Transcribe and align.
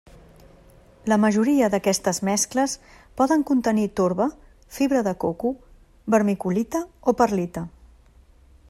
La 1.11 1.17
majoria 1.25 1.67
d’aquestes 1.73 2.19
mescles 2.29 2.73
poden 3.21 3.45
contenir 3.51 3.85
torba, 4.01 4.27
fibra 4.79 5.05
de 5.11 5.15
coco, 5.27 5.53
vermiculita 6.17 6.83
o 7.13 7.17
perlita. 7.23 7.67